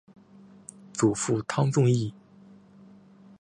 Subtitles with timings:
[0.93, 2.11] 祖父汤宗义。